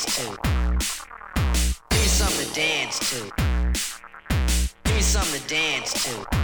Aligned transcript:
dance 0.00 0.16
to. 0.16 0.36
Give 1.90 2.00
me 2.00 2.06
something 2.06 2.48
to 2.48 2.54
dance 2.54 2.98
to. 3.10 3.30
Give 4.84 4.94
me 4.94 5.02
something 5.02 5.40
to 5.40 5.48
dance 5.48 6.04
to. 6.04 6.39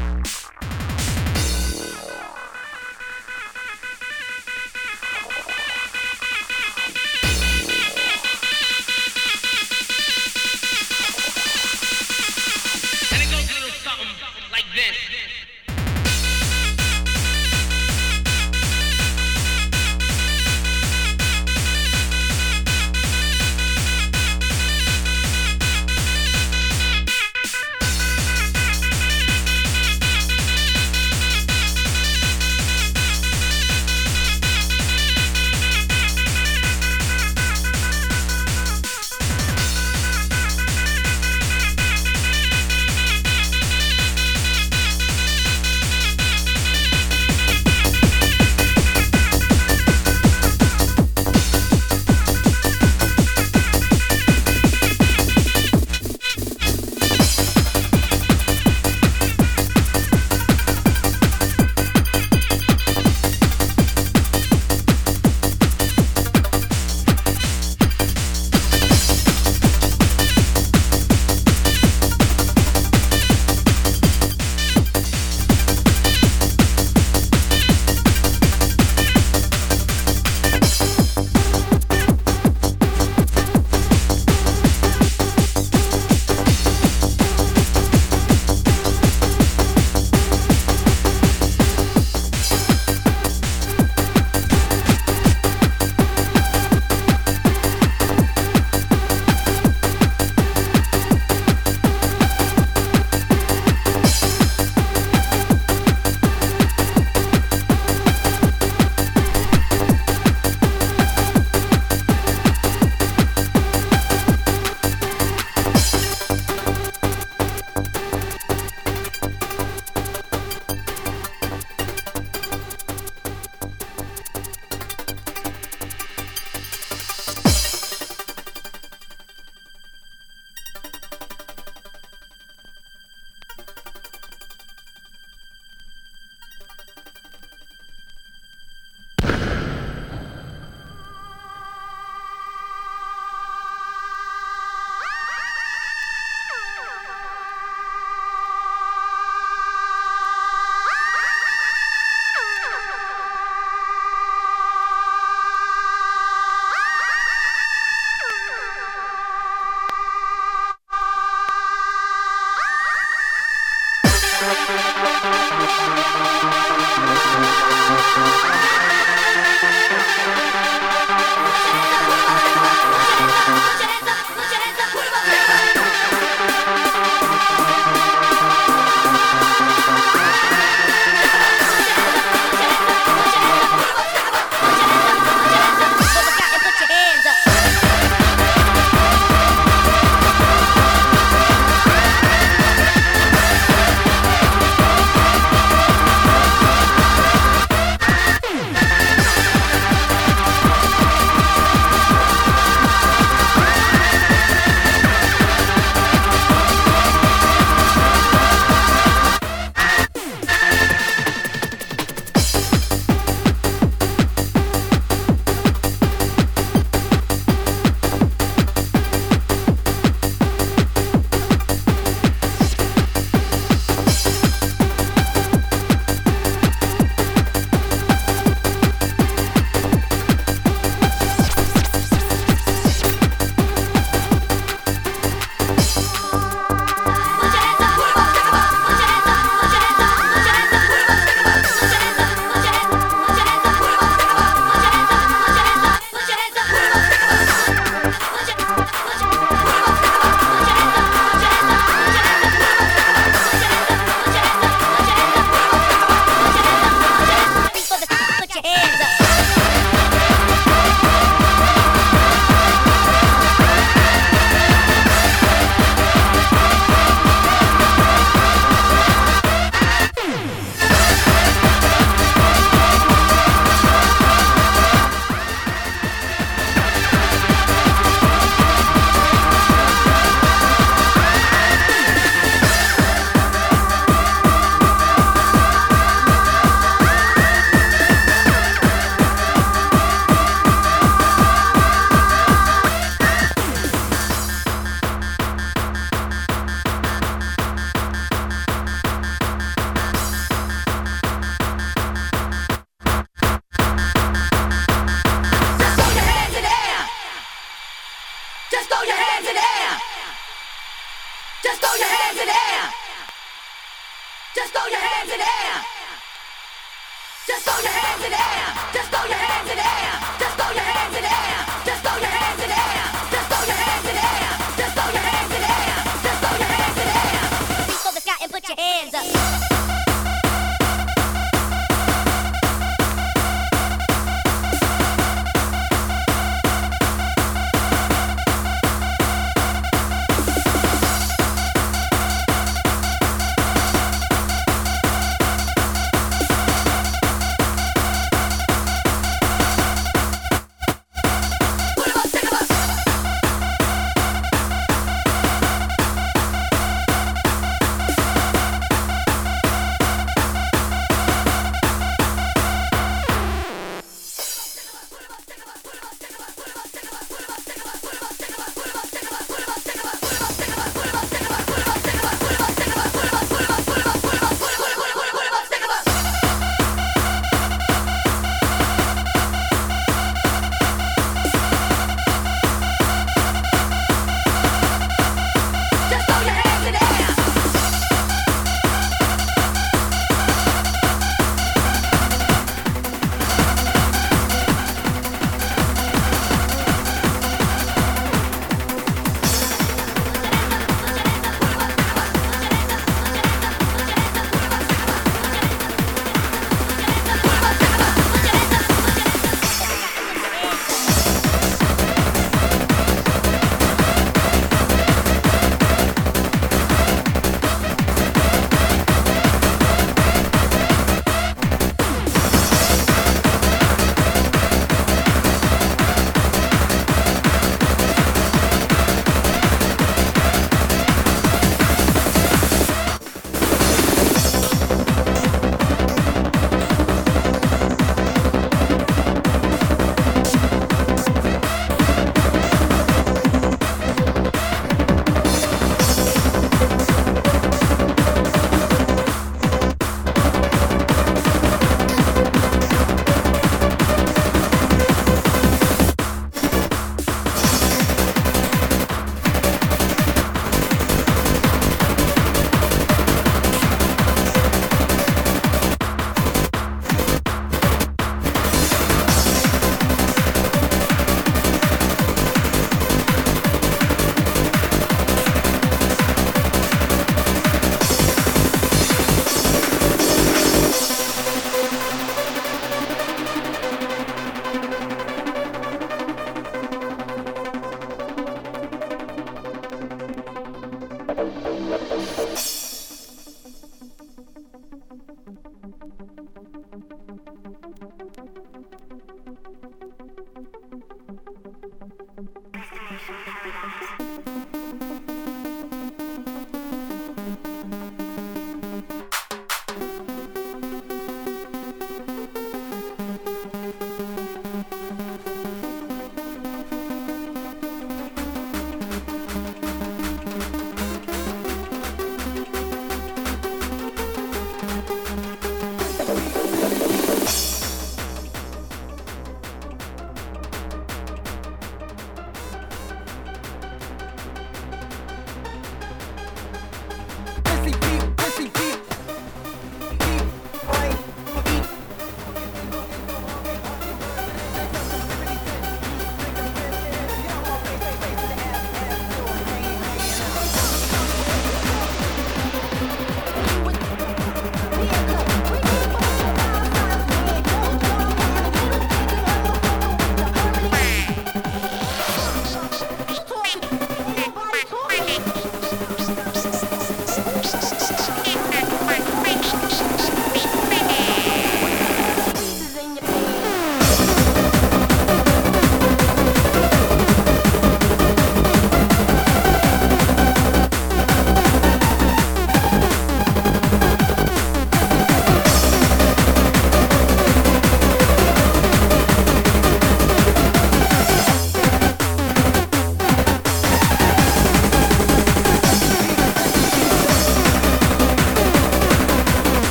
着。 329.10 329.75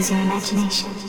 Use 0.00 0.10
your 0.10 0.20
imagination. 0.20 0.99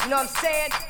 You 0.00 0.08
know 0.08 0.16
what 0.16 0.44
I'm 0.44 0.81